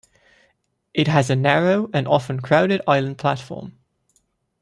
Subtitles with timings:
[0.95, 3.73] It has a narrow and often crowded island platform.